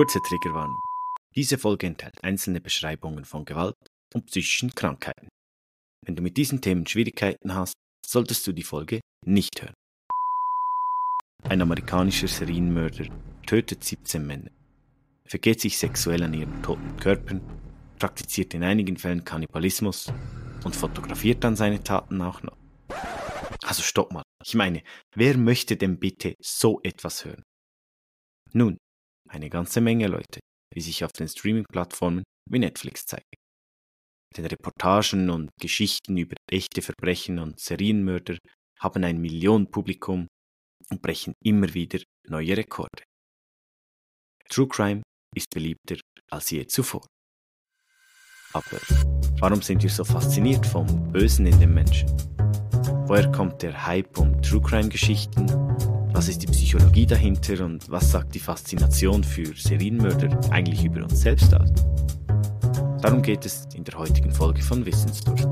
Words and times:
Kurze 0.00 0.22
Triggerwarnung. 0.22 0.80
Diese 1.36 1.58
Folge 1.58 1.86
enthält 1.86 2.24
einzelne 2.24 2.62
Beschreibungen 2.62 3.26
von 3.26 3.44
Gewalt 3.44 3.76
und 4.14 4.24
psychischen 4.24 4.74
Krankheiten. 4.74 5.28
Wenn 6.06 6.16
du 6.16 6.22
mit 6.22 6.38
diesen 6.38 6.62
Themen 6.62 6.86
Schwierigkeiten 6.86 7.54
hast, 7.54 7.74
solltest 8.06 8.46
du 8.46 8.52
die 8.52 8.62
Folge 8.62 9.00
nicht 9.26 9.60
hören. 9.60 9.74
Ein 11.42 11.60
amerikanischer 11.60 12.28
Serienmörder 12.28 13.08
tötet 13.46 13.84
17 13.84 14.26
Männer, 14.26 14.50
vergeht 15.26 15.60
sich 15.60 15.76
sexuell 15.76 16.22
an 16.22 16.32
ihren 16.32 16.62
toten 16.62 16.96
Körpern, 16.96 17.42
praktiziert 17.98 18.54
in 18.54 18.64
einigen 18.64 18.96
Fällen 18.96 19.22
Kannibalismus 19.22 20.10
und 20.64 20.74
fotografiert 20.74 21.44
dann 21.44 21.56
seine 21.56 21.84
Taten 21.84 22.22
auch 22.22 22.42
noch. 22.42 22.56
Also 23.64 23.82
stopp 23.82 24.14
mal. 24.14 24.22
Ich 24.42 24.54
meine, 24.54 24.82
wer 25.14 25.36
möchte 25.36 25.76
denn 25.76 25.98
bitte 25.98 26.36
so 26.40 26.80
etwas 26.84 27.26
hören? 27.26 27.42
Nun, 28.54 28.78
eine 29.30 29.48
ganze 29.48 29.80
Menge 29.80 30.08
Leute, 30.08 30.40
wie 30.74 30.80
sich 30.80 31.04
auf 31.04 31.12
den 31.12 31.28
Streaming-Plattformen 31.28 32.24
wie 32.50 32.58
Netflix 32.58 33.04
zeigen. 33.06 33.28
Denn 34.36 34.46
Reportagen 34.46 35.30
und 35.30 35.50
Geschichten 35.60 36.16
über 36.16 36.36
echte 36.50 36.82
Verbrechen 36.82 37.38
und 37.38 37.58
Serienmörder 37.58 38.38
haben 38.78 39.04
ein 39.04 39.20
Millionenpublikum 39.20 40.26
und 40.90 41.02
brechen 41.02 41.34
immer 41.44 41.72
wieder 41.74 42.00
neue 42.28 42.56
Rekorde. 42.56 43.02
True 44.48 44.68
Crime 44.68 45.02
ist 45.36 45.46
beliebter 45.52 45.96
als 46.30 46.50
je 46.50 46.66
zuvor. 46.66 47.06
Aber 48.52 48.78
warum 49.38 49.62
sind 49.62 49.82
wir 49.82 49.90
so 49.90 50.04
fasziniert 50.04 50.66
vom 50.66 51.12
Bösen 51.12 51.46
in 51.46 51.60
den 51.60 51.74
Menschen? 51.74 52.08
Woher 53.06 53.30
kommt 53.30 53.62
der 53.62 53.86
Hype 53.86 54.18
um 54.18 54.40
True 54.42 54.60
Crime 54.60 54.88
Geschichten? 54.88 55.46
Was 56.20 56.28
ist 56.28 56.42
die 56.42 56.48
Psychologie 56.48 57.06
dahinter 57.06 57.64
und 57.64 57.90
was 57.90 58.10
sagt 58.10 58.34
die 58.34 58.40
Faszination 58.40 59.24
für 59.24 59.56
Serienmörder 59.56 60.38
eigentlich 60.50 60.84
über 60.84 61.02
uns 61.02 61.22
selbst 61.22 61.54
aus? 61.54 61.70
Darum 63.00 63.22
geht 63.22 63.46
es 63.46 63.66
in 63.74 63.84
der 63.84 63.98
heutigen 63.98 64.30
Folge 64.30 64.60
von 64.60 64.84
Wissensdurst. 64.84 65.48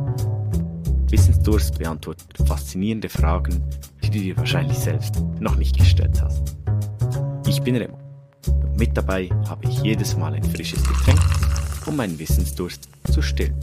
Wissensdurst 1.09 1.79
beantwortet 1.79 2.27
faszinierende 2.47 3.09
Fragen, 3.09 3.65
die 4.05 4.11
du 4.11 4.19
dir 4.19 4.37
wahrscheinlich 4.37 4.79
selbst 4.79 5.15
noch 5.41 5.57
nicht 5.57 5.79
gestellt 5.79 6.21
hast. 6.21 6.55
Ich 7.47 7.63
bin 7.63 7.75
Remo 7.75 7.99
und 8.49 8.79
mit 8.79 8.95
dabei 8.95 9.31
habe 9.49 9.67
ich 9.71 9.81
jedes 9.81 10.19
Mal 10.19 10.35
ein 10.35 10.45
frisches 10.45 10.87
Getränk, 10.87 11.21
um 11.87 11.97
meinen 11.97 12.19
Wissensdurst 12.19 12.91
zu 13.11 13.23
stillen. 13.23 13.59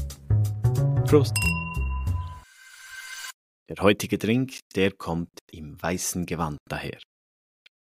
Prost! 1.06 1.36
Der 3.68 3.78
heutige 3.82 4.20
Drink, 4.20 4.60
der 4.76 4.92
kommt 4.92 5.32
im 5.52 5.82
weißen 5.82 6.28
Gewand 6.28 6.58
daher. 6.70 7.00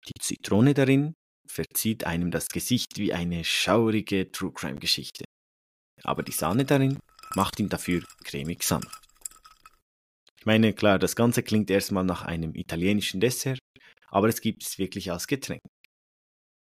Die 0.08 0.20
Zitrone 0.20 0.74
darin 0.74 1.14
verzieht 1.48 2.06
einem 2.06 2.32
das 2.32 2.48
Gesicht 2.48 2.98
wie 2.98 3.14
eine 3.14 3.44
schaurige 3.44 4.32
True 4.32 4.52
Crime 4.52 4.80
Geschichte. 4.80 5.26
Aber 6.04 6.24
die 6.24 6.32
Sahne 6.32 6.66
darin 6.66 6.98
macht 7.36 7.60
ihn 7.60 7.70
dafür 7.70 8.04
cremig 8.24 8.64
sanft. 8.64 9.04
Ich 10.40 10.46
meine, 10.46 10.74
klar, 10.74 10.98
das 10.98 11.16
Ganze 11.16 11.44
klingt 11.44 11.70
erstmal 11.70 12.06
nach 12.06 12.24
einem 12.24 12.56
italienischen 12.56 13.20
Dessert, 13.20 13.60
aber 14.08 14.30
es 14.30 14.42
gibt 14.42 14.64
es 14.64 14.80
wirklich 14.80 15.12
als 15.12 15.28
Getränk. 15.28 15.62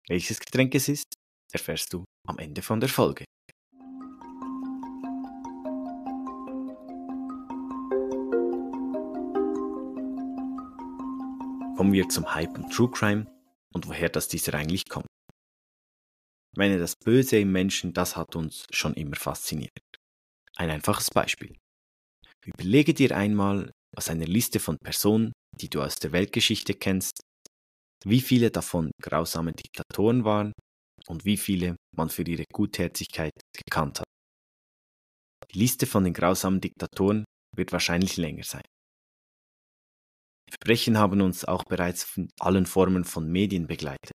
Welches 0.07 0.39
Getränk 0.39 0.75
es 0.75 0.89
ist, 0.89 1.13
erfährst 1.51 1.93
du 1.93 2.03
am 2.27 2.37
Ende 2.37 2.61
von 2.61 2.79
der 2.79 2.89
Folge. 2.89 3.25
Kommen 11.83 11.91
wir 11.91 12.07
zum 12.07 12.33
Hype 12.33 12.57
um 12.57 12.69
True 12.69 12.89
Crime 12.89 13.25
und 13.73 13.89
woher 13.89 14.07
das 14.07 14.29
dieser 14.29 14.53
eigentlich 14.53 14.87
kommt. 14.87 15.05
Ich 16.53 16.57
meine, 16.57 16.79
das 16.79 16.95
Böse 16.95 17.39
im 17.39 17.51
Menschen, 17.51 17.91
das 17.91 18.15
hat 18.15 18.37
uns 18.37 18.63
schon 18.71 18.93
immer 18.93 19.17
fasziniert. 19.17 19.77
Ein 20.55 20.69
einfaches 20.69 21.09
Beispiel. 21.11 21.57
Überlege 22.45 22.93
dir 22.93 23.13
einmal 23.13 23.69
aus 23.97 24.07
einer 24.07 24.25
Liste 24.25 24.61
von 24.61 24.77
Personen, 24.77 25.33
die 25.59 25.69
du 25.69 25.81
aus 25.81 25.95
der 25.95 26.13
Weltgeschichte 26.13 26.73
kennst, 26.73 27.19
wie 28.05 28.21
viele 28.21 28.49
davon 28.49 28.89
grausame 29.01 29.51
Diktatoren 29.51 30.23
waren 30.23 30.53
und 31.07 31.25
wie 31.25 31.35
viele 31.35 31.75
man 31.93 32.07
für 32.07 32.23
ihre 32.23 32.45
Gutherzigkeit 32.53 33.33
gekannt 33.53 33.99
hat. 33.99 34.07
Die 35.51 35.59
Liste 35.59 35.85
von 35.85 36.05
den 36.05 36.13
grausamen 36.13 36.61
Diktatoren 36.61 37.25
wird 37.53 37.73
wahrscheinlich 37.73 38.15
länger 38.15 38.45
sein. 38.45 38.63
Verbrechen 40.53 40.99
haben 40.99 41.19
uns 41.21 41.45
auch 41.45 41.63
bereits 41.63 42.03
von 42.03 42.29
allen 42.39 42.67
Formen 42.67 43.05
von 43.05 43.27
Medien 43.27 43.65
begleitet. 43.65 44.11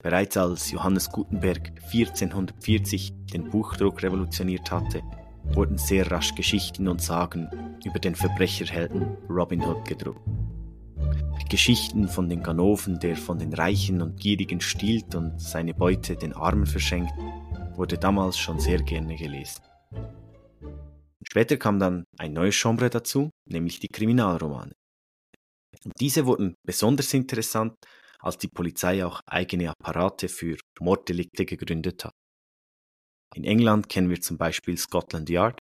Bereits 0.00 0.36
als 0.36 0.70
Johannes 0.70 1.10
Gutenberg 1.10 1.70
1440 1.92 3.12
den 3.32 3.50
Buchdruck 3.50 4.00
revolutioniert 4.04 4.70
hatte, 4.70 5.02
wurden 5.42 5.76
sehr 5.76 6.08
rasch 6.08 6.36
Geschichten 6.36 6.86
und 6.86 7.02
Sagen 7.02 7.50
über 7.84 7.98
den 7.98 8.14
Verbrecherhelden 8.14 9.16
Robin 9.28 9.60
Hood 9.60 9.84
gedruckt. 9.86 10.22
Die 11.42 11.48
Geschichten 11.48 12.06
von 12.06 12.28
den 12.28 12.42
Ganoven, 12.42 13.00
der 13.00 13.16
von 13.16 13.38
den 13.38 13.52
Reichen 13.52 14.02
und 14.02 14.20
Gierigen 14.20 14.60
stiehlt 14.60 15.16
und 15.16 15.40
seine 15.40 15.74
Beute 15.74 16.14
den 16.14 16.32
Armen 16.32 16.66
verschenkt, 16.66 17.12
wurde 17.74 17.98
damals 17.98 18.38
schon 18.38 18.60
sehr 18.60 18.80
gerne 18.82 19.16
gelesen. 19.16 19.62
Später 21.26 21.56
kam 21.56 21.80
dann 21.80 22.04
ein 22.18 22.32
neues 22.32 22.60
Genre 22.60 22.88
dazu, 22.88 23.30
nämlich 23.46 23.80
die 23.80 23.88
Kriminalromane. 23.88 24.74
Und 25.84 25.92
diese 26.00 26.26
wurden 26.26 26.54
besonders 26.66 27.12
interessant, 27.14 27.74
als 28.20 28.38
die 28.38 28.48
Polizei 28.48 29.04
auch 29.04 29.20
eigene 29.26 29.70
Apparate 29.70 30.28
für 30.28 30.56
Morddelikte 30.80 31.44
gegründet 31.44 32.04
hat. 32.04 32.14
In 33.34 33.44
England 33.44 33.88
kennen 33.88 34.08
wir 34.08 34.20
zum 34.20 34.38
Beispiel 34.38 34.78
Scotland 34.78 35.28
Yard 35.28 35.58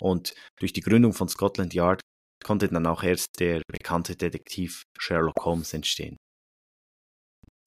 und 0.00 0.34
durch 0.58 0.72
die 0.72 0.80
Gründung 0.80 1.12
von 1.12 1.28
Scotland 1.28 1.74
Yard 1.74 2.00
konnte 2.42 2.68
dann 2.68 2.86
auch 2.86 3.02
erst 3.02 3.38
der 3.40 3.62
bekannte 3.70 4.16
Detektiv 4.16 4.82
Sherlock 4.98 5.44
Holmes 5.44 5.72
entstehen. 5.72 6.16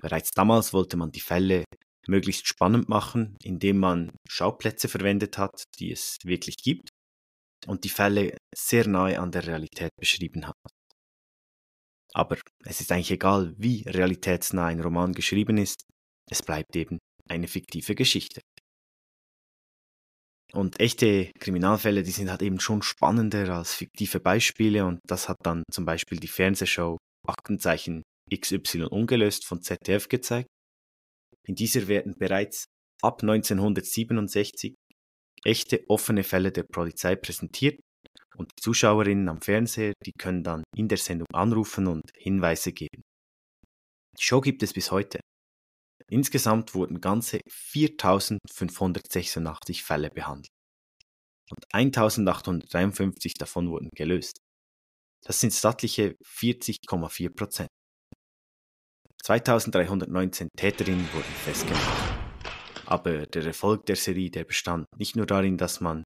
Bereits 0.01 0.31
damals 0.31 0.73
wollte 0.73 0.97
man 0.97 1.11
die 1.11 1.21
Fälle 1.21 1.63
möglichst 2.07 2.47
spannend 2.47 2.89
machen, 2.89 3.35
indem 3.43 3.79
man 3.79 4.11
Schauplätze 4.27 4.87
verwendet 4.87 5.37
hat, 5.37 5.63
die 5.79 5.91
es 5.91 6.17
wirklich 6.23 6.57
gibt 6.57 6.89
und 7.65 7.83
die 7.83 7.89
Fälle 7.89 8.37
sehr 8.55 8.87
nahe 8.87 9.19
an 9.19 9.31
der 9.31 9.45
Realität 9.47 9.91
beschrieben 9.99 10.47
hat. 10.47 10.55
Aber 12.13 12.37
es 12.63 12.81
ist 12.81 12.91
eigentlich 12.91 13.11
egal, 13.11 13.53
wie 13.57 13.83
realitätsnah 13.83 14.67
ein 14.67 14.81
Roman 14.81 15.13
geschrieben 15.13 15.57
ist, 15.57 15.83
es 16.29 16.41
bleibt 16.41 16.75
eben 16.75 16.99
eine 17.29 17.47
fiktive 17.47 17.95
Geschichte. 17.95 18.41
Und 20.53 20.79
echte 20.79 21.31
Kriminalfälle, 21.39 22.03
die 22.03 22.11
sind 22.11 22.29
halt 22.29 22.41
eben 22.41 22.59
schon 22.59 22.81
spannender 22.81 23.49
als 23.49 23.73
fiktive 23.73 24.19
Beispiele 24.19 24.85
und 24.85 24.99
das 25.05 25.27
hat 25.27 25.37
dann 25.43 25.63
zum 25.71 25.85
Beispiel 25.85 26.19
die 26.19 26.29
Fernsehshow 26.29 26.97
Aktenzeichen 27.27 28.03
XY 28.33 28.83
ungelöst 28.83 29.45
von 29.45 29.61
ZDF 29.61 30.07
gezeigt. 30.07 30.47
In 31.45 31.55
dieser 31.55 31.87
werden 31.87 32.15
bereits 32.17 32.65
ab 33.01 33.21
1967 33.21 34.75
echte 35.43 35.83
offene 35.89 36.23
Fälle 36.23 36.51
der 36.51 36.63
Polizei 36.63 37.15
präsentiert 37.15 37.79
und 38.37 38.51
die 38.51 38.61
Zuschauerinnen 38.61 39.29
am 39.29 39.41
Fernseher, 39.41 39.93
die 40.05 40.13
können 40.13 40.43
dann 40.43 40.63
in 40.75 40.87
der 40.87 40.97
Sendung 40.97 41.27
anrufen 41.33 41.87
und 41.87 42.03
Hinweise 42.15 42.71
geben. 42.71 43.01
Die 44.17 44.23
Show 44.23 44.41
gibt 44.41 44.63
es 44.63 44.73
bis 44.73 44.91
heute. 44.91 45.19
Insgesamt 46.09 46.73
wurden 46.73 47.01
ganze 47.01 47.41
4586 47.49 49.83
Fälle 49.83 50.09
behandelt. 50.09 50.47
Und 51.49 51.65
1853 51.73 53.33
davon 53.33 53.69
wurden 53.69 53.89
gelöst. 53.95 54.37
Das 55.25 55.39
sind 55.39 55.53
stattliche 55.53 56.15
40,4 56.23 57.35
Prozent. 57.35 57.69
2319 59.23 60.49
Täterinnen 60.55 61.11
wurden 61.13 61.33
festgenommen. 61.43 61.87
Aber 62.85 63.25
der 63.25 63.45
Erfolg 63.45 63.85
der 63.87 63.97
Serie, 63.97 64.29
der 64.29 64.45
bestand 64.45 64.85
nicht 64.97 65.15
nur 65.15 65.25
darin, 65.25 65.57
dass 65.57 65.81
man 65.81 66.03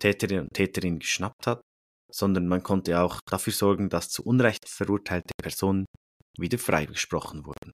Täterin 0.00 0.40
und 0.40 0.54
Täterin 0.54 0.98
geschnappt 0.98 1.46
hat, 1.46 1.60
sondern 2.10 2.46
man 2.46 2.62
konnte 2.62 3.00
auch 3.00 3.20
dafür 3.28 3.52
sorgen, 3.52 3.88
dass 3.88 4.10
zu 4.10 4.24
Unrecht 4.24 4.68
verurteilte 4.68 5.32
Personen 5.40 5.86
wieder 6.38 6.58
freigesprochen 6.58 7.44
wurden. 7.44 7.72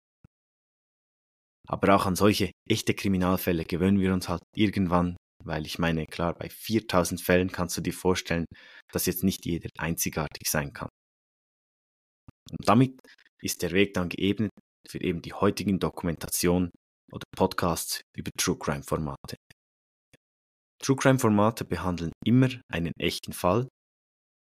Aber 1.69 1.94
auch 1.94 2.06
an 2.06 2.17
solche 2.17 2.50
echte 2.69 2.94
Kriminalfälle 2.94 3.64
gewöhnen 3.64 4.00
wir 4.00 4.12
uns 4.12 4.28
halt 4.28 4.43
irgendwann, 4.56 5.17
weil 5.44 5.67
ich 5.67 5.78
meine, 5.78 6.06
klar, 6.06 6.34
bei 6.34 6.49
4000 6.49 7.20
Fällen 7.20 7.52
kannst 7.52 7.76
du 7.76 7.81
dir 7.81 7.93
vorstellen, 7.93 8.44
dass 8.93 9.06
jetzt 9.06 9.25
nicht 9.25 9.46
jeder 9.46 9.69
einzigartig 9.78 10.49
sein 10.49 10.72
kann. 10.72 10.88
Und 12.50 12.69
damit 12.69 12.99
ist 13.43 13.62
der 13.62 13.70
Weg 13.70 13.94
dann 13.94 14.08
geebnet 14.08 14.50
für 14.88 15.00
eben 15.00 15.22
die 15.22 15.32
heutigen 15.32 15.78
Dokumentationen 15.78 16.70
oder 17.12 17.25
Podcasts 17.37 18.02
über 18.17 18.31
True 18.37 18.58
Crime 18.58 18.82
Formate. 18.82 19.37
True 20.82 20.97
Crime 20.97 21.19
Formate 21.19 21.65
behandeln 21.65 22.11
immer 22.25 22.49
einen 22.73 22.93
echten 22.99 23.32
Fall. 23.32 23.69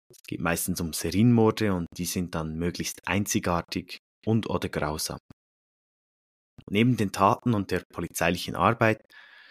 Es 0.10 0.18
geht 0.28 0.42
meistens 0.42 0.82
um 0.82 0.94
Serienmorde 0.94 1.74
und 1.74 1.88
die 1.98 2.06
sind 2.06 2.34
dann 2.34 2.56
möglichst 2.58 3.08
einzigartig 3.08 4.00
und 4.26 4.50
oder 4.50 4.70
grausam. 4.70 5.20
Neben 6.70 6.98
den 6.98 7.12
Taten 7.12 7.54
und 7.54 7.72
der 7.72 7.84
polizeilichen 7.94 8.56
Arbeit 8.56 9.02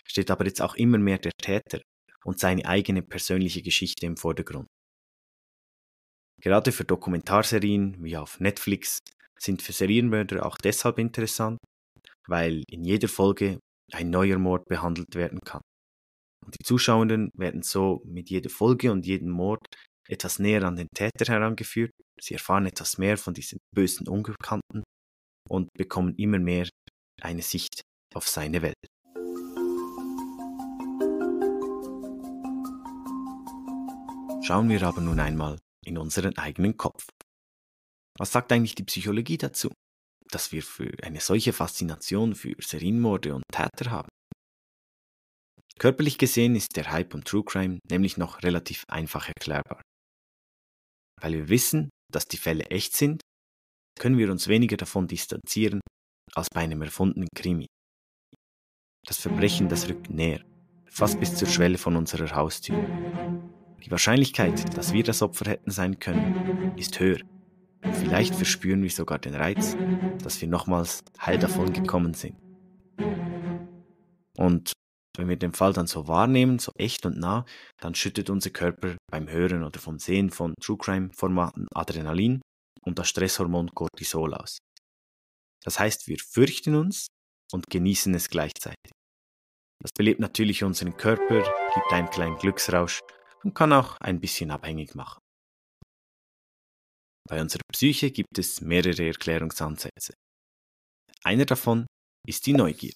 steht 0.09 0.31
aber 0.31 0.47
jetzt 0.47 0.61
auch 0.61 0.75
immer 0.75 0.99
mehr 0.99 1.19
der 1.19 1.33
Täter 1.41 1.81
und 2.25 2.39
seine 2.39 2.67
eigene 2.67 3.03
persönliche 3.03 3.63
Geschichte 3.63 4.07
im 4.07 4.17
Vordergrund. 4.17 4.67
Gerade 6.41 6.73
für 6.73 6.85
Dokumentarserien 6.85 8.03
wie 8.03 8.17
auf 8.17 8.41
Netflix 8.41 8.99
sind 9.39 9.63
für 9.63 9.73
Serienmörder 9.73 10.45
auch 10.45 10.57
deshalb 10.57 10.99
interessant, 10.99 11.59
weil 12.27 12.65
in 12.69 12.85
jeder 12.85 13.09
Folge 13.09 13.61
ein 13.93 14.11
neuer 14.11 14.39
Mord 14.39 14.65
behandelt 14.67 15.15
werden 15.15 15.41
kann. 15.41 15.61
Und 16.45 16.59
die 16.59 16.65
Zuschauenden 16.65 17.31
werden 17.35 17.63
so 17.63 18.03
mit 18.05 18.31
jeder 18.31 18.51
Folge 18.51 18.91
und 18.91 19.07
jedem 19.07 19.31
Mord 19.31 19.65
etwas 20.09 20.39
näher 20.39 20.65
an 20.65 20.77
den 20.77 20.89
Täter 20.95 21.33
herangeführt, 21.33 21.93
sie 22.21 22.35
erfahren 22.35 22.67
etwas 22.67 22.99
mehr 22.99 23.17
von 23.17 23.35
diesem 23.35 23.59
bösen 23.75 24.09
Unbekannten 24.09 24.83
und 25.49 25.69
bekommen 25.77 26.15
immer 26.17 26.39
mehr 26.39 26.69
eine 27.21 27.43
Sicht 27.43 27.83
auf 28.15 28.29
seine 28.29 28.63
Welt. 28.63 28.75
Schauen 34.45 34.69
wir 34.69 34.83
aber 34.83 35.01
nun 35.01 35.21
einmal 35.21 35.59
in 35.85 35.97
unseren 35.99 36.37
eigenen 36.37 36.77
Kopf. 36.77 37.07
Was 38.19 38.33
sagt 38.33 38.53
eigentlich 38.53 38.75
die 38.75 38.85
Psychologie 38.85 39.39
dazu, 39.39 39.71
dass 40.31 40.53
wir 40.53 40.63
für 40.63 40.93
eine 41.03 41.21
solche 41.21 41.53
Faszination 41.53 42.35
für 42.35 42.55
Serienmorde 42.59 43.35
und 43.35 43.45
Täter 43.53 43.91
haben? 43.91 44.09
Körperlich 45.83 46.17
gesehen 46.17 46.55
ist 46.55 46.77
der 46.77 46.93
Hype 46.93 47.13
um 47.13 47.25
True 47.25 47.43
Crime 47.43 47.81
nämlich 47.91 48.17
noch 48.17 48.45
relativ 48.45 48.85
einfach 48.87 49.27
erklärbar. 49.27 49.83
Weil 51.21 51.33
wir 51.33 51.49
wissen, 51.49 51.91
dass 52.13 52.29
die 52.29 52.37
Fälle 52.37 52.67
echt 52.67 52.95
sind, 52.95 53.21
können 53.99 54.17
wir 54.17 54.31
uns 54.31 54.47
weniger 54.47 54.77
davon 54.77 55.09
distanzieren 55.09 55.81
als 56.37 56.47
bei 56.55 56.61
einem 56.61 56.83
erfundenen 56.83 57.27
Krimi. 57.35 57.67
Das 59.09 59.19
Verbrechen, 59.19 59.69
das 59.69 59.89
rückt 59.89 60.09
näher, 60.09 60.45
fast 60.89 61.19
bis 61.19 61.35
zur 61.35 61.49
Schwelle 61.49 61.79
von 61.79 61.97
unserer 61.97 62.33
Haustür. 62.33 62.79
Die 63.85 63.91
Wahrscheinlichkeit, 63.91 64.79
dass 64.79 64.93
wir 64.93 65.03
das 65.03 65.21
Opfer 65.21 65.51
hätten 65.51 65.73
sein 65.73 65.99
können, 65.99 66.77
ist 66.77 67.01
höher. 67.01 67.23
Vielleicht 67.95 68.37
verspüren 68.37 68.85
wir 68.85 68.91
sogar 68.91 69.19
den 69.19 69.35
Reiz, 69.35 69.77
dass 70.23 70.41
wir 70.41 70.47
nochmals 70.47 71.03
heil 71.21 71.41
davon 71.41 71.73
gekommen 71.73 72.15
sind. 72.15 72.37
Und 74.37 74.75
wenn 75.17 75.29
wir 75.29 75.37
den 75.37 75.53
Fall 75.53 75.73
dann 75.73 75.87
so 75.87 76.09
wahrnehmen, 76.09 76.59
so 76.59 76.73
echt 76.77 77.05
und 77.07 77.19
nah, 77.19 77.45
dann 77.81 77.95
schüttet 77.95 78.31
unser 78.31 78.51
Körper 78.51 78.97
beim 79.11 79.29
Hören 79.29 79.63
oder 79.63 79.79
vom 79.79 79.99
Sehen 79.99 80.31
von 80.31 80.55
True 80.61 80.79
Crime 80.79 81.11
Formaten 81.13 81.67
Adrenalin 81.75 82.41
und 82.83 82.99
das 82.99 83.09
Stresshormon 83.09 83.75
Cortisol 83.75 84.35
aus. 84.35 84.59
Das 85.65 85.79
heißt, 85.79 86.09
wir 86.09 86.19
fürchten 86.19 86.75
uns 86.75 87.07
und 87.53 87.67
genießen 87.71 88.15
es 88.15 88.29
gleichzeitig. 88.29 88.93
Das 89.83 89.93
belebt 89.93 90.21
natürlich 90.21 90.65
unseren 90.65 90.97
Körper, 90.97 91.43
gibt 91.75 91.93
einen 91.93 92.09
kleinen 92.09 92.37
Glücksrausch 92.37 93.01
und 93.43 93.55
kann 93.55 93.73
auch 93.73 93.97
ein 94.01 94.21
bisschen 94.21 94.51
abhängig 94.51 94.95
machen. 94.95 95.19
Bei 97.29 97.41
unserer 97.41 97.63
Psyche 97.73 98.11
gibt 98.11 98.39
es 98.39 98.61
mehrere 98.61 99.07
Erklärungsansätze. 99.07 100.15
Einer 101.25 101.45
davon 101.45 101.87
ist 102.27 102.47
die 102.47 102.53
Neugier. 102.53 102.93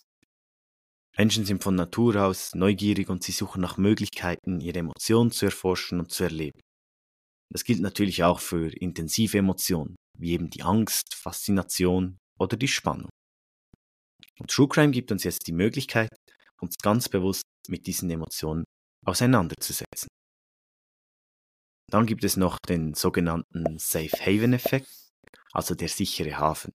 Menschen 1.18 1.46
sind 1.46 1.62
von 1.62 1.74
Natur 1.74 2.16
aus 2.22 2.54
neugierig 2.54 3.08
und 3.08 3.22
sie 3.24 3.32
suchen 3.32 3.62
nach 3.62 3.78
Möglichkeiten, 3.78 4.60
ihre 4.60 4.80
Emotionen 4.80 5.30
zu 5.30 5.46
erforschen 5.46 5.98
und 5.98 6.10
zu 6.10 6.24
erleben. 6.24 6.60
Das 7.50 7.64
gilt 7.64 7.80
natürlich 7.80 8.22
auch 8.22 8.40
für 8.40 8.70
intensive 8.76 9.38
Emotionen, 9.38 9.96
wie 10.18 10.32
eben 10.32 10.50
die 10.50 10.62
Angst, 10.62 11.14
Faszination 11.14 12.18
oder 12.38 12.56
die 12.56 12.68
Spannung. 12.68 13.08
Und 14.38 14.50
True 14.50 14.68
Crime 14.68 14.92
gibt 14.92 15.10
uns 15.10 15.24
jetzt 15.24 15.46
die 15.46 15.52
Möglichkeit, 15.52 16.10
uns 16.60 16.76
ganz 16.82 17.08
bewusst 17.08 17.44
mit 17.68 17.86
diesen 17.86 18.10
Emotionen 18.10 18.64
auseinanderzusetzen. 19.06 20.08
Dann 21.90 22.04
gibt 22.04 22.24
es 22.24 22.36
noch 22.36 22.58
den 22.58 22.94
sogenannten 22.94 23.78
Safe 23.78 24.10
Haven 24.20 24.52
Effekt, 24.52 24.90
also 25.52 25.74
der 25.74 25.88
sichere 25.88 26.36
Hafen. 26.36 26.72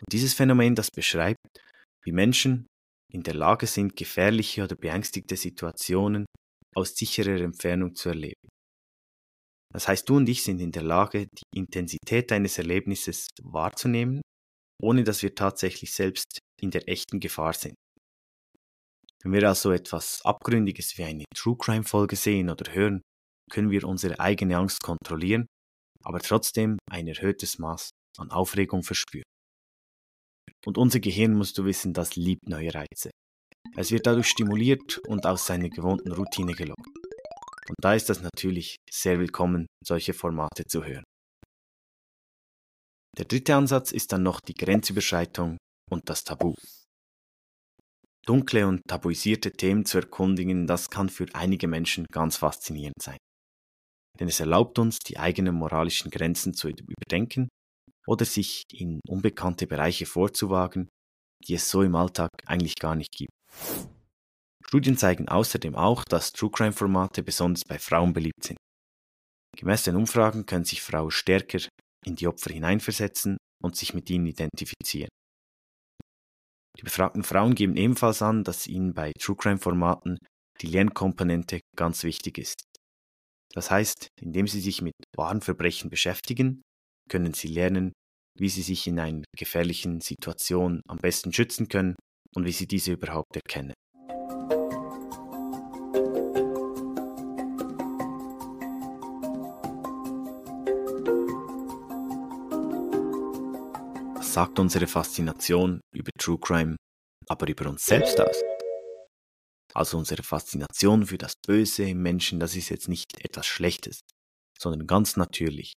Und 0.00 0.12
dieses 0.12 0.34
Phänomen, 0.34 0.74
das 0.74 0.90
beschreibt, 0.90 1.46
wie 2.02 2.12
Menschen 2.12 2.67
in 3.12 3.22
der 3.22 3.34
Lage 3.34 3.66
sind, 3.66 3.96
gefährliche 3.96 4.64
oder 4.64 4.76
beängstigte 4.76 5.36
Situationen 5.36 6.26
aus 6.74 6.94
sicherer 6.94 7.40
Entfernung 7.40 7.94
zu 7.94 8.10
erleben. 8.10 8.48
Das 9.72 9.88
heißt, 9.88 10.08
du 10.08 10.16
und 10.16 10.28
ich 10.28 10.42
sind 10.42 10.60
in 10.60 10.72
der 10.72 10.82
Lage, 10.82 11.26
die 11.26 11.58
Intensität 11.58 12.32
eines 12.32 12.58
Erlebnisses 12.58 13.28
wahrzunehmen, 13.42 14.22
ohne 14.80 15.04
dass 15.04 15.22
wir 15.22 15.34
tatsächlich 15.34 15.92
selbst 15.92 16.38
in 16.60 16.70
der 16.70 16.88
echten 16.88 17.20
Gefahr 17.20 17.52
sind. 17.52 17.74
Wenn 19.22 19.32
wir 19.32 19.48
also 19.48 19.72
etwas 19.72 20.22
Abgründiges 20.24 20.96
wie 20.96 21.04
eine 21.04 21.24
True 21.34 21.56
Crime 21.58 21.84
Folge 21.84 22.16
sehen 22.16 22.50
oder 22.50 22.72
hören, 22.72 23.02
können 23.50 23.70
wir 23.70 23.84
unsere 23.84 24.20
eigene 24.20 24.56
Angst 24.56 24.82
kontrollieren, 24.82 25.46
aber 26.04 26.20
trotzdem 26.20 26.78
ein 26.90 27.08
erhöhtes 27.08 27.58
Maß 27.58 27.90
an 28.18 28.30
Aufregung 28.30 28.82
verspüren. 28.82 29.24
Und 30.68 30.76
unser 30.76 31.00
Gehirn, 31.00 31.32
musst 31.32 31.56
du 31.56 31.64
wissen, 31.64 31.94
das 31.94 32.14
liebt 32.14 32.46
neue 32.46 32.74
Reize. 32.74 33.10
Es 33.74 33.90
wird 33.90 34.06
dadurch 34.06 34.28
stimuliert 34.28 34.98
und 35.08 35.24
aus 35.24 35.46
seiner 35.46 35.70
gewohnten 35.70 36.12
Routine 36.12 36.52
gelockt. 36.52 36.94
Und 37.70 37.76
da 37.80 37.94
ist 37.94 38.10
das 38.10 38.20
natürlich 38.20 38.76
sehr 38.90 39.18
willkommen, 39.18 39.66
solche 39.82 40.12
Formate 40.12 40.66
zu 40.66 40.84
hören. 40.84 41.04
Der 43.16 43.24
dritte 43.24 43.54
Ansatz 43.54 43.92
ist 43.92 44.12
dann 44.12 44.22
noch 44.22 44.40
die 44.40 44.52
Grenzüberschreitung 44.52 45.56
und 45.90 46.02
das 46.10 46.22
Tabu. 46.24 46.52
Dunkle 48.26 48.66
und 48.66 48.82
tabuisierte 48.86 49.50
Themen 49.52 49.86
zu 49.86 49.96
erkundigen, 49.96 50.66
das 50.66 50.90
kann 50.90 51.08
für 51.08 51.24
einige 51.32 51.66
Menschen 51.66 52.04
ganz 52.12 52.36
faszinierend 52.36 53.00
sein 53.00 53.16
denn 54.18 54.28
es 54.28 54.40
erlaubt 54.40 54.78
uns, 54.78 54.98
die 54.98 55.18
eigenen 55.18 55.54
moralischen 55.54 56.10
Grenzen 56.10 56.54
zu 56.54 56.68
überdenken 56.68 57.48
oder 58.08 58.24
sich 58.24 58.62
in 58.72 59.00
unbekannte 59.06 59.66
Bereiche 59.66 60.06
vorzuwagen, 60.06 60.88
die 61.46 61.54
es 61.54 61.68
so 61.68 61.82
im 61.82 61.94
Alltag 61.94 62.30
eigentlich 62.46 62.76
gar 62.76 62.94
nicht 62.94 63.12
gibt. 63.12 63.30
Studien 64.66 64.96
zeigen 64.96 65.28
außerdem 65.28 65.74
auch, 65.74 66.04
dass 66.04 66.32
True 66.32 66.50
Crime 66.50 66.72
Formate 66.72 67.22
besonders 67.22 67.64
bei 67.64 67.78
Frauen 67.78 68.14
beliebt 68.14 68.44
sind. 68.44 68.56
Gemäß 69.56 69.82
den 69.84 69.96
Umfragen 69.96 70.46
können 70.46 70.64
sich 70.64 70.82
Frauen 70.82 71.10
stärker 71.10 71.58
in 72.04 72.16
die 72.16 72.28
Opfer 72.28 72.52
hineinversetzen 72.52 73.36
und 73.62 73.76
sich 73.76 73.92
mit 73.92 74.08
ihnen 74.08 74.26
identifizieren. 74.26 75.10
Die 76.78 76.84
befragten 76.84 77.24
Frauen 77.24 77.54
geben 77.54 77.76
ebenfalls 77.76 78.22
an, 78.22 78.44
dass 78.44 78.66
ihnen 78.66 78.94
bei 78.94 79.12
True 79.18 79.36
Crime 79.36 79.58
Formaten 79.58 80.16
die 80.60 80.68
Lernkomponente 80.68 81.60
ganz 81.76 82.04
wichtig 82.04 82.38
ist. 82.38 82.62
Das 83.52 83.70
heißt, 83.70 84.08
indem 84.20 84.46
Sie 84.46 84.60
sich 84.60 84.80
mit 84.80 84.94
wahren 85.16 85.40
Verbrechen 85.40 85.90
beschäftigen, 85.90 86.62
können 87.08 87.34
Sie 87.34 87.48
lernen, 87.48 87.92
wie 88.38 88.48
Sie 88.48 88.62
sich 88.62 88.86
in 88.86 89.00
einer 89.00 89.24
gefährlichen 89.36 90.00
Situation 90.00 90.82
am 90.86 90.98
besten 90.98 91.32
schützen 91.32 91.68
können 91.68 91.96
und 92.34 92.44
wie 92.44 92.52
Sie 92.52 92.66
diese 92.66 92.92
überhaupt 92.92 93.34
erkennen. 93.36 93.74
Was 104.14 104.32
sagt 104.34 104.58
unsere 104.58 104.86
Faszination 104.86 105.80
über 105.92 106.10
True 106.18 106.38
Crime 106.38 106.76
aber 107.28 107.48
über 107.48 107.68
uns 107.68 107.84
selbst 107.84 108.20
aus? 108.20 108.42
Also 109.74 109.98
unsere 109.98 110.22
Faszination 110.22 111.06
für 111.06 111.18
das 111.18 111.34
Böse 111.46 111.84
im 111.84 112.02
Menschen, 112.02 112.40
das 112.40 112.56
ist 112.56 112.68
jetzt 112.68 112.88
nicht 112.88 113.06
etwas 113.22 113.46
Schlechtes, 113.46 114.00
sondern 114.58 114.86
ganz 114.86 115.16
natürlich. 115.16 115.74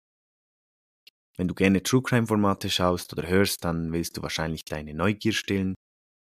Wenn 1.38 1.48
du 1.48 1.56
gerne 1.56 1.82
True 1.82 2.02
Crime 2.02 2.28
Formate 2.28 2.70
schaust 2.70 3.14
oder 3.14 3.28
hörst, 3.28 3.64
dann 3.64 3.92
willst 3.94 4.18
du 4.18 4.22
wahrscheinlich 4.22 4.64
deine 4.66 4.94
Neugier 4.94 5.34
stillen, 5.34 5.76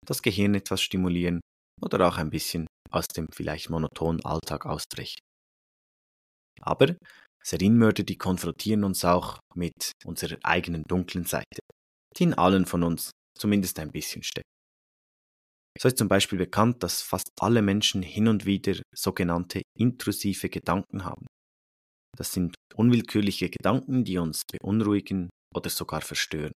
das 0.06 0.22
Gehirn 0.22 0.56
etwas 0.56 0.82
stimulieren 0.82 1.42
oder 1.82 2.08
auch 2.08 2.18
ein 2.18 2.30
bisschen 2.30 2.68
aus 2.92 3.08
dem 3.08 3.28
vielleicht 3.34 3.70
monotonen 3.70 4.24
Alltag 4.24 4.66
ausbrechen. 4.66 5.20
Aber 6.62 6.96
Serienmörder, 7.44 8.04
die 8.04 8.18
konfrontieren 8.18 8.84
uns 8.84 9.04
auch 9.06 9.40
mit 9.54 9.92
unserer 10.06 10.38
eigenen 10.44 10.84
dunklen 10.84 11.26
Seite, 11.26 11.60
die 12.18 12.24
in 12.24 12.34
allen 12.34 12.66
von 12.66 12.84
uns 12.84 13.12
zumindest 13.38 13.80
ein 13.80 13.92
bisschen 13.92 14.24
steckt. 14.24 14.48
So 15.78 15.90
ist 15.90 15.98
zum 15.98 16.08
Beispiel 16.08 16.40
bekannt, 16.40 16.82
dass 16.84 17.02
fast 17.02 17.30
alle 17.40 17.62
Menschen 17.62 18.02
hin 18.02 18.30
und 18.30 18.46
wieder 18.46 18.82
sogenannte 18.96 19.62
intrusive 19.78 20.50
Gedanken 20.50 21.04
haben. 21.04 21.28
Das 22.16 22.32
sind 22.32 22.56
unwillkürliche 22.76 23.50
Gedanken, 23.50 24.04
die 24.04 24.18
uns 24.18 24.44
beunruhigen 24.46 25.30
oder 25.54 25.70
sogar 25.70 26.02
verstören. 26.02 26.54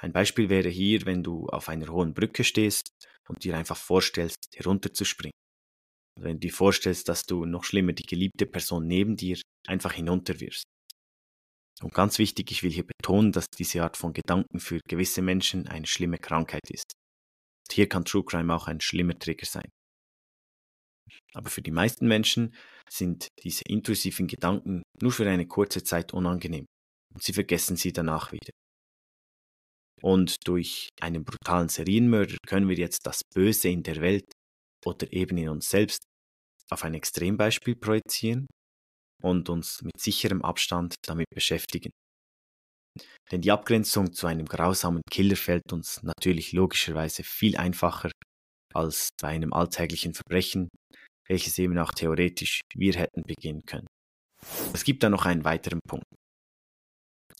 Ein 0.00 0.12
Beispiel 0.12 0.48
wäre 0.48 0.68
hier, 0.68 1.06
wenn 1.06 1.22
du 1.22 1.46
auf 1.46 1.68
einer 1.68 1.88
hohen 1.88 2.14
Brücke 2.14 2.44
stehst 2.44 2.90
und 3.28 3.42
dir 3.44 3.56
einfach 3.56 3.76
vorstellst, 3.76 4.48
herunterzuspringen. 4.54 5.32
Wenn 6.20 6.34
du 6.34 6.40
dir 6.40 6.52
vorstellst, 6.52 7.08
dass 7.08 7.24
du 7.24 7.44
noch 7.44 7.64
schlimmer 7.64 7.92
die 7.92 8.06
geliebte 8.06 8.46
Person 8.46 8.86
neben 8.86 9.16
dir 9.16 9.40
einfach 9.66 9.92
hinunterwirfst. 9.92 10.64
Und 11.80 11.94
ganz 11.94 12.18
wichtig, 12.18 12.50
ich 12.50 12.62
will 12.62 12.72
hier 12.72 12.86
betonen, 12.86 13.30
dass 13.30 13.46
diese 13.56 13.82
Art 13.82 13.96
von 13.96 14.12
Gedanken 14.12 14.58
für 14.58 14.80
gewisse 14.88 15.22
Menschen 15.22 15.68
eine 15.68 15.86
schlimme 15.86 16.18
Krankheit 16.18 16.68
ist. 16.70 16.92
Und 17.68 17.74
hier 17.74 17.88
kann 17.88 18.04
True 18.04 18.24
Crime 18.24 18.54
auch 18.54 18.66
ein 18.66 18.80
schlimmer 18.80 19.16
Trigger 19.16 19.46
sein. 19.46 19.70
Aber 21.34 21.50
für 21.50 21.62
die 21.62 21.70
meisten 21.70 22.06
Menschen 22.06 22.54
sind 22.88 23.28
diese 23.42 23.64
intrusiven 23.66 24.26
Gedanken 24.26 24.82
nur 25.00 25.12
für 25.12 25.28
eine 25.28 25.46
kurze 25.46 25.82
Zeit 25.82 26.12
unangenehm 26.12 26.66
und 27.14 27.22
sie 27.22 27.32
vergessen 27.32 27.76
sie 27.76 27.92
danach 27.92 28.32
wieder. 28.32 28.52
Und 30.00 30.46
durch 30.46 30.88
einen 31.00 31.24
brutalen 31.24 31.68
Serienmörder 31.68 32.36
können 32.46 32.68
wir 32.68 32.76
jetzt 32.76 33.06
das 33.06 33.22
Böse 33.34 33.68
in 33.68 33.82
der 33.82 34.00
Welt 34.00 34.30
oder 34.86 35.12
eben 35.12 35.36
in 35.38 35.48
uns 35.48 35.68
selbst 35.68 36.02
auf 36.70 36.84
ein 36.84 36.94
Extrembeispiel 36.94 37.76
projizieren 37.76 38.46
und 39.22 39.48
uns 39.48 39.82
mit 39.82 39.98
sicherem 39.98 40.42
Abstand 40.42 40.94
damit 41.04 41.26
beschäftigen. 41.34 41.90
Denn 43.30 43.42
die 43.42 43.50
Abgrenzung 43.50 44.12
zu 44.12 44.26
einem 44.26 44.46
grausamen 44.46 45.02
Killer 45.10 45.36
fällt 45.36 45.72
uns 45.72 46.02
natürlich 46.02 46.52
logischerweise 46.52 47.22
viel 47.24 47.56
einfacher 47.56 48.10
als 48.74 49.10
bei 49.20 49.28
einem 49.28 49.52
alltäglichen 49.52 50.14
Verbrechen, 50.14 50.68
welches 51.26 51.58
eben 51.58 51.78
auch 51.78 51.92
theoretisch 51.92 52.60
wir 52.74 52.94
hätten 52.94 53.22
begehen 53.22 53.62
können. 53.66 53.86
Es 54.72 54.84
gibt 54.84 55.02
da 55.02 55.10
noch 55.10 55.26
einen 55.26 55.44
weiteren 55.44 55.80
Punkt. 55.86 56.06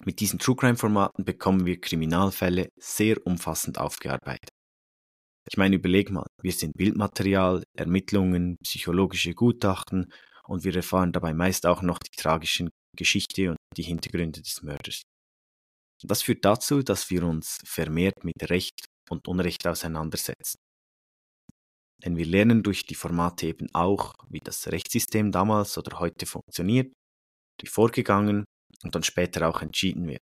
Mit 0.04 0.20
diesen 0.20 0.38
True 0.38 0.56
Crime 0.56 0.76
Formaten 0.76 1.24
bekommen 1.24 1.66
wir 1.66 1.80
Kriminalfälle 1.80 2.68
sehr 2.78 3.24
umfassend 3.26 3.78
aufgearbeitet. 3.78 4.50
Ich 5.50 5.56
meine, 5.56 5.76
überleg 5.76 6.10
mal, 6.10 6.26
wir 6.42 6.52
sind 6.52 6.76
Bildmaterial, 6.76 7.64
Ermittlungen, 7.76 8.56
psychologische 8.62 9.34
Gutachten 9.34 10.12
und 10.44 10.64
wir 10.64 10.76
erfahren 10.76 11.12
dabei 11.12 11.32
meist 11.32 11.66
auch 11.66 11.82
noch 11.82 11.98
die 11.98 12.14
tragischen 12.16 12.68
Geschichte 12.96 13.50
und 13.50 13.56
die 13.76 13.82
Hintergründe 13.82 14.42
des 14.42 14.62
Mörders. 14.62 15.02
Das 16.02 16.22
führt 16.22 16.44
dazu, 16.44 16.82
dass 16.82 17.10
wir 17.10 17.24
uns 17.24 17.58
vermehrt 17.64 18.24
mit 18.24 18.50
Recht 18.50 18.84
und 19.10 19.26
Unrecht 19.26 19.66
auseinandersetzen. 19.66 20.58
Denn 22.04 22.16
wir 22.16 22.26
lernen 22.26 22.62
durch 22.62 22.84
die 22.84 22.94
Formate 22.94 23.46
eben 23.46 23.68
auch, 23.74 24.14
wie 24.28 24.40
das 24.40 24.68
Rechtssystem 24.68 25.32
damals 25.32 25.76
oder 25.78 25.98
heute 25.98 26.26
funktioniert, 26.26 26.92
wie 27.60 27.66
vorgegangen 27.66 28.44
und 28.84 28.94
dann 28.94 29.02
später 29.02 29.48
auch 29.48 29.62
entschieden 29.62 30.06
wird. 30.06 30.20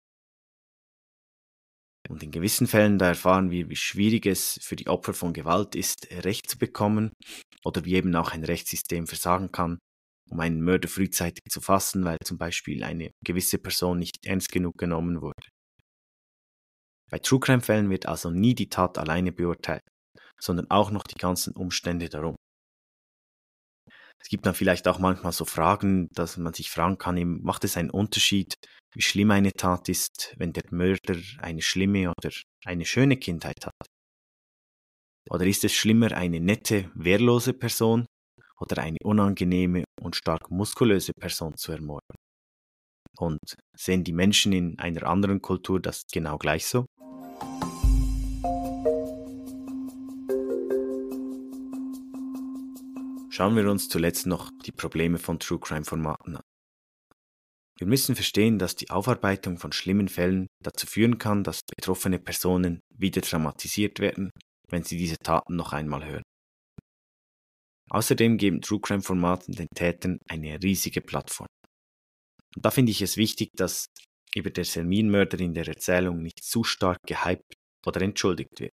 Und 2.08 2.22
in 2.22 2.30
gewissen 2.30 2.66
Fällen, 2.66 2.98
da 2.98 3.08
erfahren 3.08 3.50
wir, 3.50 3.68
wie 3.68 3.76
schwierig 3.76 4.24
es 4.24 4.58
für 4.62 4.76
die 4.76 4.86
Opfer 4.86 5.12
von 5.12 5.34
Gewalt 5.34 5.74
ist, 5.74 6.08
Recht 6.24 6.48
zu 6.48 6.56
bekommen 6.56 7.12
oder 7.64 7.84
wie 7.84 7.94
eben 7.94 8.14
auch 8.16 8.32
ein 8.32 8.44
Rechtssystem 8.44 9.06
versagen 9.06 9.52
kann, 9.52 9.78
um 10.30 10.40
einen 10.40 10.62
Mörder 10.62 10.88
frühzeitig 10.88 11.42
zu 11.50 11.60
fassen, 11.60 12.04
weil 12.04 12.16
zum 12.24 12.38
Beispiel 12.38 12.82
eine 12.82 13.10
gewisse 13.22 13.58
Person 13.58 13.98
nicht 13.98 14.24
ernst 14.24 14.50
genug 14.50 14.78
genommen 14.78 15.20
wurde. 15.20 15.48
Bei 17.10 17.18
True 17.18 17.40
Crime 17.40 17.60
Fällen 17.60 17.90
wird 17.90 18.06
also 18.06 18.30
nie 18.30 18.54
die 18.54 18.68
Tat 18.68 18.96
alleine 18.96 19.32
beurteilt, 19.32 19.82
sondern 20.40 20.70
auch 20.70 20.90
noch 20.90 21.04
die 21.04 21.18
ganzen 21.18 21.54
Umstände 21.54 22.08
darum. 22.08 22.36
Es 24.20 24.28
gibt 24.28 24.46
dann 24.46 24.54
vielleicht 24.54 24.88
auch 24.88 24.98
manchmal 24.98 25.32
so 25.32 25.44
Fragen, 25.44 26.08
dass 26.12 26.36
man 26.36 26.52
sich 26.52 26.70
fragen 26.70 26.98
kann, 26.98 27.40
macht 27.42 27.64
es 27.64 27.76
einen 27.76 27.90
Unterschied, 27.90 28.54
wie 28.92 29.02
schlimm 29.02 29.30
eine 29.30 29.52
Tat 29.52 29.88
ist, 29.88 30.34
wenn 30.38 30.52
der 30.52 30.64
Mörder 30.70 31.16
eine 31.38 31.62
schlimme 31.62 32.10
oder 32.10 32.30
eine 32.64 32.84
schöne 32.84 33.16
Kindheit 33.16 33.66
hat? 33.66 33.86
Oder 35.30 35.46
ist 35.46 35.64
es 35.64 35.72
schlimmer, 35.72 36.12
eine 36.12 36.40
nette, 36.40 36.90
wehrlose 36.94 37.52
Person 37.52 38.06
oder 38.58 38.82
eine 38.82 38.96
unangenehme 39.04 39.84
und 40.00 40.16
stark 40.16 40.50
muskulöse 40.50 41.12
Person 41.12 41.56
zu 41.56 41.72
ermorden? 41.72 42.16
Und 43.18 43.38
sehen 43.76 44.04
die 44.04 44.12
Menschen 44.12 44.52
in 44.52 44.78
einer 44.78 45.04
anderen 45.04 45.42
Kultur 45.42 45.80
das 45.80 46.02
genau 46.10 46.38
gleich 46.38 46.66
so? 46.66 46.86
Schauen 53.38 53.54
wir 53.54 53.70
uns 53.70 53.88
zuletzt 53.88 54.26
noch 54.26 54.50
die 54.66 54.72
Probleme 54.72 55.16
von 55.16 55.38
True 55.38 55.60
Crime 55.60 55.84
Formaten 55.84 56.38
an. 56.38 56.42
Wir 57.78 57.86
müssen 57.86 58.16
verstehen, 58.16 58.58
dass 58.58 58.74
die 58.74 58.90
Aufarbeitung 58.90 59.58
von 59.58 59.70
schlimmen 59.70 60.08
Fällen 60.08 60.48
dazu 60.60 60.88
führen 60.88 61.18
kann, 61.18 61.44
dass 61.44 61.60
betroffene 61.62 62.18
Personen 62.18 62.80
wieder 62.92 63.22
traumatisiert 63.22 64.00
werden, 64.00 64.32
wenn 64.68 64.82
sie 64.82 64.98
diese 64.98 65.18
Taten 65.18 65.54
noch 65.54 65.72
einmal 65.72 66.04
hören. 66.04 66.24
Außerdem 67.90 68.38
geben 68.38 68.60
True 68.60 68.80
Crime 68.80 69.02
Formaten 69.02 69.54
den 69.54 69.68
Tätern 69.72 70.18
eine 70.28 70.60
riesige 70.60 71.00
Plattform. 71.00 71.46
Und 72.56 72.64
da 72.64 72.72
finde 72.72 72.90
ich 72.90 73.02
es 73.02 73.16
wichtig, 73.16 73.50
dass 73.54 73.86
über 74.34 74.50
der 74.50 74.64
Serminmörder 74.64 75.38
in 75.38 75.54
der 75.54 75.68
Erzählung 75.68 76.22
nicht 76.22 76.42
zu 76.42 76.64
stark 76.64 76.98
gehypt 77.06 77.54
oder 77.86 78.02
entschuldigt 78.02 78.58
wird. 78.58 78.72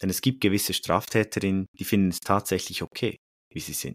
Denn 0.00 0.10
es 0.10 0.20
gibt 0.20 0.40
gewisse 0.40 0.72
Straftäterinnen, 0.72 1.66
die 1.76 1.84
finden 1.84 2.10
es 2.10 2.20
tatsächlich 2.20 2.82
okay, 2.82 3.16
wie 3.54 3.60
sie 3.60 3.72
sind. 3.72 3.94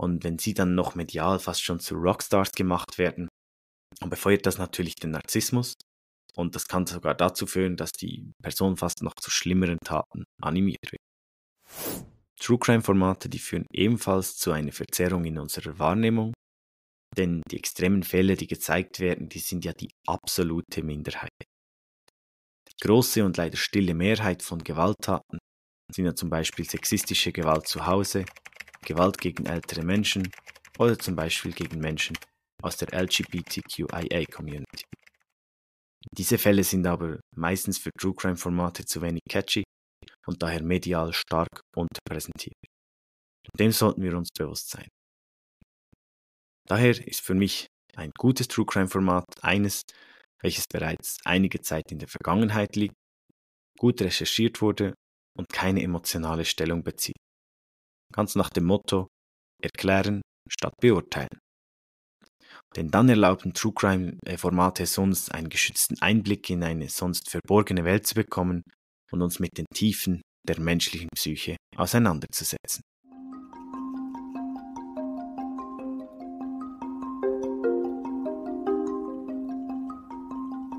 Und 0.00 0.24
wenn 0.24 0.38
sie 0.38 0.54
dann 0.54 0.74
noch 0.74 0.94
medial 0.94 1.38
fast 1.38 1.62
schon 1.62 1.80
zu 1.80 1.96
Rockstars 1.96 2.52
gemacht 2.52 2.98
werden, 2.98 3.28
dann 4.00 4.10
befeuert 4.10 4.46
das 4.46 4.58
natürlich 4.58 4.94
den 4.94 5.10
Narzissmus 5.10 5.74
und 6.34 6.54
das 6.54 6.68
kann 6.68 6.86
sogar 6.86 7.14
dazu 7.14 7.46
führen, 7.46 7.76
dass 7.76 7.90
die 7.90 8.32
Person 8.42 8.76
fast 8.76 9.02
noch 9.02 9.14
zu 9.14 9.30
schlimmeren 9.30 9.78
Taten 9.84 10.24
animiert 10.40 10.92
wird. 10.92 11.02
True 12.40 12.58
Crime 12.58 12.82
Formate, 12.82 13.28
die 13.28 13.40
führen 13.40 13.66
ebenfalls 13.72 14.36
zu 14.36 14.52
einer 14.52 14.70
Verzerrung 14.70 15.24
in 15.24 15.38
unserer 15.38 15.78
Wahrnehmung, 15.80 16.32
denn 17.16 17.42
die 17.50 17.56
extremen 17.56 18.04
Fälle, 18.04 18.36
die 18.36 18.46
gezeigt 18.46 19.00
werden, 19.00 19.28
die 19.28 19.40
sind 19.40 19.64
ja 19.64 19.72
die 19.72 19.90
absolute 20.06 20.84
Minderheit. 20.84 21.32
Die 22.68 22.86
große 22.86 23.24
und 23.24 23.36
leider 23.36 23.56
stille 23.56 23.94
Mehrheit 23.94 24.42
von 24.42 24.62
Gewalttaten 24.62 25.37
sind 25.92 26.04
ja 26.04 26.14
zum 26.14 26.30
Beispiel 26.30 26.68
sexistische 26.68 27.32
Gewalt 27.32 27.66
zu 27.66 27.86
Hause, 27.86 28.24
Gewalt 28.82 29.18
gegen 29.18 29.46
ältere 29.46 29.82
Menschen 29.82 30.30
oder 30.78 30.98
zum 30.98 31.16
Beispiel 31.16 31.52
gegen 31.52 31.80
Menschen 31.80 32.16
aus 32.62 32.76
der 32.76 32.92
LGBTQIA-Community. 32.92 34.84
Diese 36.16 36.38
Fälle 36.38 36.64
sind 36.64 36.86
aber 36.86 37.20
meistens 37.36 37.78
für 37.78 37.90
True 37.98 38.14
Crime-Formate 38.14 38.84
zu 38.84 39.02
wenig 39.02 39.22
catchy 39.28 39.64
und 40.26 40.42
daher 40.42 40.62
medial 40.62 41.12
stark 41.12 41.60
unterpräsentiert. 41.76 42.56
Dem 43.58 43.72
sollten 43.72 44.02
wir 44.02 44.16
uns 44.16 44.28
bewusst 44.36 44.70
sein. 44.70 44.88
Daher 46.66 46.90
ist 47.06 47.20
für 47.20 47.34
mich 47.34 47.66
ein 47.96 48.10
gutes 48.16 48.48
True 48.48 48.66
Crime-Format 48.66 49.24
eines, 49.42 49.82
welches 50.42 50.64
bereits 50.70 51.18
einige 51.24 51.60
Zeit 51.60 51.90
in 51.90 51.98
der 51.98 52.08
Vergangenheit 52.08 52.76
liegt, 52.76 52.94
gut 53.78 54.00
recherchiert 54.02 54.60
wurde 54.60 54.94
und 55.38 55.48
keine 55.48 55.82
emotionale 55.82 56.44
Stellung 56.44 56.82
bezieht. 56.82 57.16
Ganz 58.12 58.34
nach 58.34 58.50
dem 58.50 58.64
Motto 58.64 59.06
erklären 59.62 60.22
statt 60.48 60.74
beurteilen. 60.80 61.38
Denn 62.76 62.90
dann 62.90 63.08
erlauben 63.08 63.54
True 63.54 63.72
Crime-Formate 63.74 64.84
uns, 65.00 65.30
einen 65.30 65.48
geschützten 65.48 66.00
Einblick 66.00 66.50
in 66.50 66.62
eine 66.62 66.88
sonst 66.88 67.30
verborgene 67.30 67.84
Welt 67.84 68.06
zu 68.06 68.14
bekommen 68.14 68.62
und 69.10 69.22
uns 69.22 69.38
mit 69.38 69.56
den 69.56 69.66
Tiefen 69.74 70.22
der 70.46 70.60
menschlichen 70.60 71.08
Psyche 71.14 71.56
auseinanderzusetzen. 71.76 72.82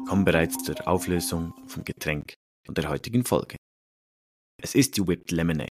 Kommen 0.08 0.26
bereits 0.26 0.58
zur 0.64 0.76
Auflösung 0.88 1.54
vom 1.68 1.84
Getränk 1.84 2.34
und 2.68 2.78
der 2.78 2.90
heutigen 2.90 3.24
Folge. 3.24 3.58
Es 4.62 4.76
ist 4.76 4.98
die 4.98 5.08
Whipped 5.08 5.32
Lemonade, 5.32 5.70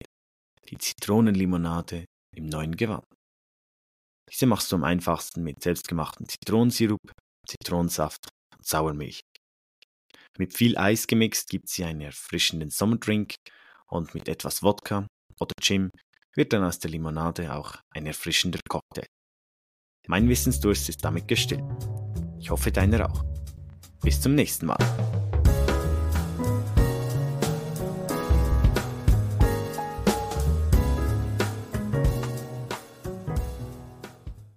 die 0.69 0.77
Zitronenlimonade 0.77 2.05
im 2.35 2.47
neuen 2.47 2.75
Gewand. 2.75 3.05
Diese 4.29 4.45
machst 4.45 4.71
du 4.71 4.75
am 4.75 4.83
einfachsten 4.83 5.41
mit 5.41 5.63
selbstgemachten 5.63 6.27
Zitronensirup, 6.27 6.99
Zitronensaft 7.47 8.27
und 8.57 8.65
Sauermilch. 8.65 9.21
Mit 10.37 10.53
viel 10.53 10.77
Eis 10.77 11.07
gemixt 11.07 11.49
gibt 11.49 11.69
sie 11.69 11.85
einen 11.85 12.01
erfrischenden 12.01 12.71
Sommerdrink 12.71 13.35
und 13.87 14.13
mit 14.15 14.27
etwas 14.27 14.63
Wodka 14.63 15.07
oder 15.39 15.53
Gin 15.61 15.89
wird 16.35 16.51
dann 16.51 16.63
aus 16.63 16.79
der 16.79 16.91
Limonade 16.91 17.55
auch 17.55 17.77
ein 17.91 18.05
erfrischender 18.05 18.59
Cocktail. 18.67 19.05
Mein 20.07 20.27
Wissensdurst 20.27 20.89
ist 20.89 21.05
damit 21.05 21.29
gestillt. 21.29 21.63
Ich 22.39 22.49
hoffe 22.49 22.71
deiner 22.71 23.09
auch. 23.09 23.23
Bis 24.01 24.19
zum 24.19 24.35
nächsten 24.35 24.65
Mal. 24.65 25.12